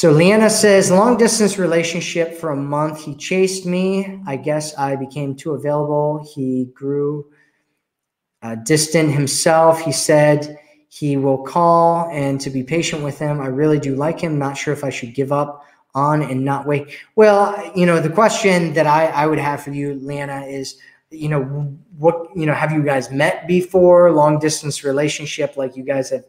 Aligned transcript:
So 0.00 0.12
Leanna 0.12 0.48
says, 0.48 0.90
long 0.90 1.18
distance 1.18 1.58
relationship 1.58 2.38
for 2.38 2.52
a 2.52 2.56
month. 2.56 3.04
He 3.04 3.14
chased 3.14 3.66
me. 3.66 4.18
I 4.26 4.36
guess 4.36 4.74
I 4.78 4.96
became 4.96 5.36
too 5.36 5.52
available. 5.52 6.26
He 6.34 6.70
grew 6.72 7.26
uh, 8.40 8.54
distant 8.54 9.10
himself. 9.10 9.82
He 9.82 9.92
said 9.92 10.58
he 10.88 11.18
will 11.18 11.36
call 11.36 12.08
and 12.12 12.40
to 12.40 12.48
be 12.48 12.62
patient 12.62 13.04
with 13.04 13.18
him. 13.18 13.42
I 13.42 13.48
really 13.48 13.78
do 13.78 13.94
like 13.94 14.18
him. 14.18 14.38
Not 14.38 14.56
sure 14.56 14.72
if 14.72 14.84
I 14.84 14.88
should 14.88 15.14
give 15.14 15.32
up 15.32 15.66
on 15.94 16.22
and 16.22 16.46
not 16.46 16.66
wait. 16.66 16.96
Well, 17.14 17.70
you 17.76 17.84
know, 17.84 18.00
the 18.00 18.08
question 18.08 18.72
that 18.72 18.86
I, 18.86 19.08
I 19.08 19.26
would 19.26 19.38
have 19.38 19.62
for 19.62 19.70
you, 19.70 20.00
Leanna, 20.00 20.46
is, 20.46 20.78
you 21.10 21.28
know, 21.28 21.42
what, 21.98 22.26
you 22.34 22.46
know, 22.46 22.54
have 22.54 22.72
you 22.72 22.82
guys 22.82 23.10
met 23.10 23.46
before? 23.46 24.10
Long 24.12 24.38
distance 24.38 24.82
relationship, 24.82 25.58
like 25.58 25.76
you 25.76 25.84
guys 25.84 26.08
have 26.08 26.24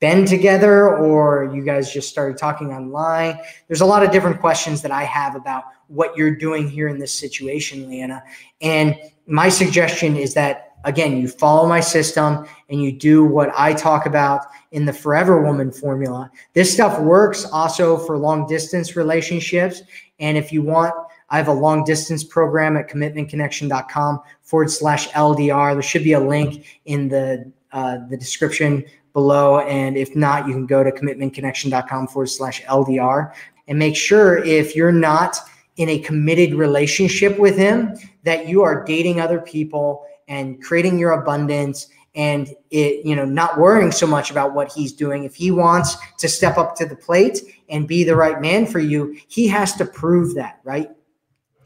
been 0.00 0.26
together 0.26 0.96
or 0.96 1.50
you 1.54 1.62
guys 1.62 1.92
just 1.92 2.08
started 2.08 2.36
talking 2.36 2.72
online? 2.72 3.38
There's 3.68 3.80
a 3.80 3.86
lot 3.86 4.02
of 4.02 4.10
different 4.10 4.40
questions 4.40 4.82
that 4.82 4.90
I 4.90 5.04
have 5.04 5.34
about 5.34 5.64
what 5.88 6.16
you're 6.16 6.34
doing 6.34 6.68
here 6.68 6.88
in 6.88 6.98
this 6.98 7.12
situation, 7.12 7.88
Leanna. 7.88 8.22
And 8.60 8.96
my 9.26 9.48
suggestion 9.48 10.16
is 10.16 10.34
that, 10.34 10.72
again, 10.84 11.16
you 11.16 11.28
follow 11.28 11.66
my 11.68 11.80
system 11.80 12.46
and 12.68 12.82
you 12.82 12.92
do 12.92 13.24
what 13.24 13.50
I 13.56 13.72
talk 13.72 14.06
about 14.06 14.46
in 14.72 14.84
the 14.84 14.92
Forever 14.92 15.42
Woman 15.42 15.72
formula. 15.72 16.30
This 16.52 16.72
stuff 16.72 17.00
works 17.00 17.44
also 17.44 17.96
for 17.96 18.18
long 18.18 18.46
distance 18.46 18.96
relationships. 18.96 19.82
And 20.18 20.36
if 20.36 20.52
you 20.52 20.62
want, 20.62 20.94
I 21.28 21.38
have 21.38 21.48
a 21.48 21.52
long 21.52 21.84
distance 21.84 22.22
program 22.22 22.76
at 22.76 22.88
commitmentconnection.com 22.88 24.20
forward 24.42 24.70
slash 24.70 25.08
LDR. 25.10 25.72
There 25.72 25.82
should 25.82 26.04
be 26.04 26.12
a 26.12 26.20
link 26.20 26.80
in 26.84 27.08
the 27.08 27.50
uh, 27.72 27.98
the 28.08 28.16
description 28.16 28.84
below. 29.16 29.60
And 29.60 29.96
if 29.96 30.14
not, 30.14 30.46
you 30.46 30.52
can 30.52 30.66
go 30.66 30.84
to 30.84 30.92
commitmentconnection.com 30.92 32.08
forward 32.08 32.26
slash 32.26 32.62
LDR 32.64 33.32
and 33.66 33.78
make 33.78 33.96
sure 33.96 34.44
if 34.44 34.76
you're 34.76 34.92
not 34.92 35.38
in 35.76 35.88
a 35.88 35.98
committed 36.00 36.54
relationship 36.54 37.38
with 37.38 37.56
him, 37.56 37.94
that 38.24 38.46
you 38.46 38.62
are 38.62 38.84
dating 38.84 39.18
other 39.18 39.40
people 39.40 40.04
and 40.28 40.62
creating 40.62 40.98
your 40.98 41.12
abundance 41.12 41.88
and 42.14 42.50
it, 42.70 43.06
you 43.06 43.16
know, 43.16 43.24
not 43.24 43.58
worrying 43.58 43.90
so 43.90 44.06
much 44.06 44.30
about 44.30 44.52
what 44.52 44.70
he's 44.70 44.92
doing. 44.92 45.24
If 45.24 45.34
he 45.34 45.50
wants 45.50 45.96
to 46.18 46.28
step 46.28 46.58
up 46.58 46.76
to 46.76 46.84
the 46.84 46.96
plate 46.96 47.40
and 47.70 47.88
be 47.88 48.04
the 48.04 48.16
right 48.16 48.38
man 48.38 48.66
for 48.66 48.80
you, 48.80 49.18
he 49.28 49.48
has 49.48 49.74
to 49.76 49.86
prove 49.86 50.34
that, 50.34 50.60
right? 50.62 50.90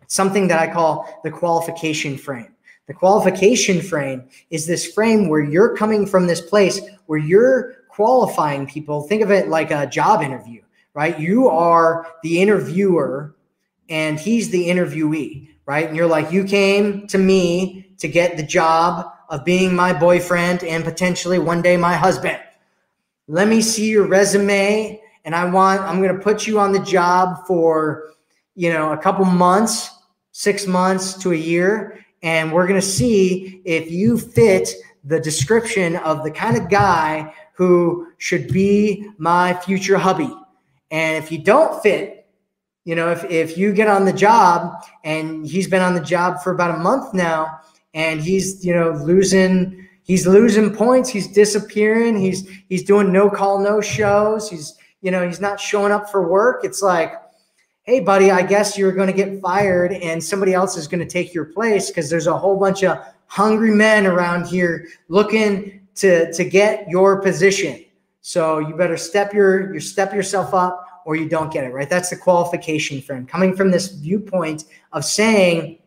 It's 0.00 0.14
something 0.14 0.48
that 0.48 0.58
I 0.58 0.72
call 0.72 1.20
the 1.24 1.30
qualification 1.30 2.16
frame. 2.16 2.54
The 2.86 2.94
qualification 2.94 3.80
frame 3.80 4.28
is 4.50 4.66
this 4.66 4.92
frame 4.92 5.28
where 5.28 5.42
you're 5.42 5.74
coming 5.76 6.06
from 6.06 6.26
this 6.26 6.40
place 6.40 6.80
where 7.06 7.18
you're 7.18 7.76
qualifying 7.88 8.66
people. 8.66 9.02
Think 9.02 9.22
of 9.22 9.30
it 9.30 9.48
like 9.48 9.70
a 9.70 9.86
job 9.86 10.22
interview, 10.22 10.60
right? 10.92 11.18
You 11.18 11.48
are 11.48 12.06
the 12.22 12.40
interviewer 12.42 13.34
and 13.88 14.20
he's 14.20 14.50
the 14.50 14.68
interviewee, 14.68 15.48
right? 15.64 15.86
And 15.86 15.96
you're 15.96 16.06
like, 16.06 16.30
you 16.30 16.44
came 16.44 17.06
to 17.06 17.16
me 17.16 17.94
to 17.98 18.08
get 18.08 18.36
the 18.36 18.42
job 18.42 19.12
of 19.30 19.44
being 19.44 19.74
my 19.74 19.92
boyfriend 19.92 20.62
and 20.64 20.84
potentially 20.84 21.38
one 21.38 21.62
day 21.62 21.76
my 21.78 21.94
husband. 21.94 22.38
Let 23.28 23.48
me 23.48 23.62
see 23.62 23.88
your 23.88 24.06
resume 24.06 25.00
and 25.24 25.34
I 25.34 25.46
want 25.46 25.80
I'm 25.80 26.02
going 26.02 26.14
to 26.14 26.22
put 26.22 26.46
you 26.46 26.60
on 26.60 26.72
the 26.72 26.80
job 26.80 27.46
for, 27.46 28.10
you 28.54 28.70
know, 28.70 28.92
a 28.92 28.98
couple 28.98 29.24
months, 29.24 29.90
6 30.32 30.66
months 30.66 31.14
to 31.22 31.32
a 31.32 31.36
year 31.36 32.03
and 32.24 32.50
we're 32.50 32.66
going 32.66 32.80
to 32.80 32.86
see 32.86 33.60
if 33.66 33.90
you 33.90 34.18
fit 34.18 34.70
the 35.04 35.20
description 35.20 35.96
of 35.96 36.24
the 36.24 36.30
kind 36.30 36.56
of 36.56 36.70
guy 36.70 37.32
who 37.52 38.08
should 38.16 38.48
be 38.48 39.06
my 39.18 39.52
future 39.52 39.98
hubby. 39.98 40.34
And 40.90 41.22
if 41.22 41.30
you 41.30 41.38
don't 41.38 41.80
fit, 41.82 42.26
you 42.86 42.94
know, 42.94 43.10
if, 43.10 43.24
if 43.24 43.58
you 43.58 43.74
get 43.74 43.88
on 43.88 44.06
the 44.06 44.12
job 44.12 44.72
and 45.04 45.46
he's 45.46 45.68
been 45.68 45.82
on 45.82 45.94
the 45.94 46.00
job 46.00 46.42
for 46.42 46.50
about 46.52 46.74
a 46.74 46.78
month 46.78 47.12
now 47.12 47.60
and 47.92 48.22
he's, 48.22 48.64
you 48.64 48.74
know, 48.74 48.92
losing, 48.92 49.86
he's 50.02 50.26
losing 50.26 50.74
points, 50.74 51.10
he's 51.10 51.28
disappearing, 51.28 52.18
he's, 52.18 52.48
he's 52.70 52.84
doing 52.84 53.12
no 53.12 53.28
call, 53.28 53.58
no 53.58 53.82
shows, 53.82 54.48
he's, 54.48 54.74
you 55.02 55.10
know, 55.10 55.26
he's 55.26 55.40
not 55.40 55.60
showing 55.60 55.92
up 55.92 56.10
for 56.10 56.26
work. 56.26 56.64
It's 56.64 56.80
like, 56.80 57.12
hey, 57.84 58.00
buddy, 58.00 58.30
I 58.30 58.40
guess 58.40 58.78
you're 58.78 58.92
going 58.92 59.08
to 59.08 59.12
get 59.12 59.42
fired 59.42 59.92
and 59.92 60.22
somebody 60.22 60.54
else 60.54 60.76
is 60.78 60.88
going 60.88 61.00
to 61.00 61.06
take 61.06 61.34
your 61.34 61.44
place 61.44 61.88
because 61.88 62.08
there's 62.08 62.26
a 62.26 62.36
whole 62.36 62.58
bunch 62.58 62.82
of 62.82 62.98
hungry 63.26 63.72
men 63.72 64.06
around 64.06 64.46
here 64.46 64.88
looking 65.08 65.86
to, 65.96 66.32
to 66.32 66.44
get 66.44 66.88
your 66.88 67.20
position. 67.20 67.84
So 68.22 68.58
you 68.58 68.74
better 68.74 68.96
step 68.96 69.34
your, 69.34 69.70
your 69.70 69.82
step 69.82 70.14
yourself 70.14 70.54
up 70.54 71.02
or 71.04 71.14
you 71.14 71.28
don't 71.28 71.52
get 71.52 71.64
it, 71.64 71.74
right? 71.74 71.88
That's 71.88 72.08
the 72.08 72.16
qualification 72.16 73.02
frame 73.02 73.26
coming 73.26 73.54
from 73.54 73.70
this 73.70 73.88
viewpoint 73.88 74.64
of 74.92 75.04
saying, 75.04 75.78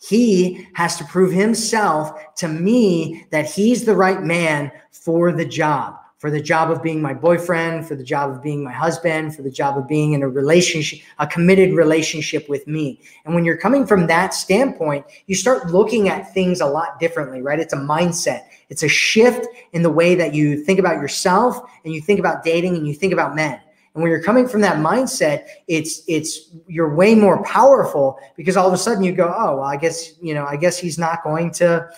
he 0.00 0.66
has 0.74 0.96
to 0.96 1.04
prove 1.06 1.32
himself 1.32 2.34
to 2.36 2.46
me 2.46 3.26
that 3.32 3.50
he's 3.50 3.84
the 3.84 3.96
right 3.96 4.22
man 4.22 4.70
for 4.92 5.32
the 5.32 5.44
job 5.44 5.96
for 6.18 6.32
the 6.32 6.40
job 6.40 6.70
of 6.70 6.82
being 6.82 7.00
my 7.00 7.14
boyfriend, 7.14 7.86
for 7.86 7.94
the 7.94 8.02
job 8.02 8.30
of 8.30 8.42
being 8.42 8.62
my 8.62 8.72
husband, 8.72 9.34
for 9.34 9.42
the 9.42 9.50
job 9.50 9.78
of 9.78 9.86
being 9.86 10.12
in 10.12 10.22
a 10.22 10.28
relationship, 10.28 10.98
a 11.20 11.26
committed 11.26 11.74
relationship 11.74 12.48
with 12.48 12.66
me. 12.66 13.00
And 13.24 13.34
when 13.34 13.44
you're 13.44 13.56
coming 13.56 13.86
from 13.86 14.08
that 14.08 14.34
standpoint, 14.34 15.06
you 15.26 15.36
start 15.36 15.68
looking 15.68 16.08
at 16.08 16.34
things 16.34 16.60
a 16.60 16.66
lot 16.66 16.98
differently, 16.98 17.40
right? 17.40 17.60
It's 17.60 17.72
a 17.72 17.78
mindset. 17.78 18.46
It's 18.68 18.82
a 18.82 18.88
shift 18.88 19.46
in 19.72 19.82
the 19.82 19.90
way 19.90 20.16
that 20.16 20.34
you 20.34 20.62
think 20.64 20.80
about 20.80 20.96
yourself 20.96 21.58
and 21.84 21.94
you 21.94 22.00
think 22.00 22.18
about 22.18 22.42
dating 22.42 22.76
and 22.76 22.86
you 22.86 22.94
think 22.94 23.12
about 23.12 23.36
men. 23.36 23.60
And 23.94 24.02
when 24.02 24.10
you're 24.10 24.22
coming 24.22 24.46
from 24.46 24.60
that 24.60 24.76
mindset, 24.76 25.46
it's 25.66 26.02
it's 26.06 26.50
you're 26.66 26.94
way 26.94 27.14
more 27.14 27.42
powerful 27.42 28.18
because 28.36 28.56
all 28.56 28.66
of 28.66 28.72
a 28.72 28.76
sudden 28.76 29.02
you 29.02 29.12
go, 29.12 29.26
oh, 29.36 29.56
well, 29.56 29.64
I 29.64 29.76
guess 29.76 30.14
you 30.20 30.34
know, 30.34 30.44
I 30.44 30.56
guess 30.56 30.78
he's 30.78 30.98
not 30.98 31.24
going 31.24 31.50
to 31.52 31.88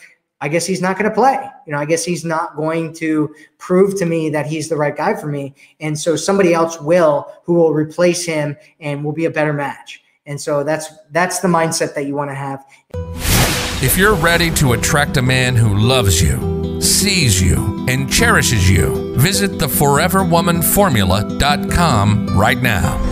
I 0.40 0.48
guess 0.48 0.66
he's 0.66 0.80
not 0.80 0.96
going 0.96 1.08
to 1.08 1.14
play. 1.14 1.38
You 1.66 1.72
know, 1.72 1.78
I 1.78 1.84
guess 1.84 2.04
he's 2.04 2.24
not 2.24 2.56
going 2.56 2.92
to 2.94 3.34
prove 3.58 3.98
to 3.98 4.06
me 4.06 4.30
that 4.30 4.46
he's 4.46 4.68
the 4.68 4.76
right 4.76 4.96
guy 4.96 5.14
for 5.14 5.26
me. 5.26 5.54
And 5.80 5.98
so 5.98 6.16
somebody 6.16 6.54
else 6.54 6.80
will 6.80 7.30
who 7.44 7.54
will 7.54 7.74
replace 7.74 8.24
him 8.24 8.56
and 8.80 9.04
will 9.04 9.12
be 9.12 9.26
a 9.26 9.30
better 9.30 9.52
match. 9.52 10.02
And 10.26 10.40
so 10.40 10.64
that's 10.64 10.88
that's 11.10 11.40
the 11.40 11.48
mindset 11.48 11.94
that 11.94 12.06
you 12.06 12.14
want 12.14 12.30
to 12.30 12.34
have. 12.34 12.64
If 13.82 13.96
you're 13.96 14.14
ready 14.14 14.50
to 14.52 14.74
attract 14.74 15.16
a 15.16 15.22
man 15.22 15.56
who 15.56 15.74
loves 15.74 16.20
you, 16.20 16.80
sees 16.80 17.42
you, 17.42 17.86
and 17.88 18.12
cherishes 18.12 18.68
you, 18.68 19.16
visit 19.16 19.52
theforeverwomanformula.com 19.52 22.38
right 22.38 22.60
now. 22.60 23.09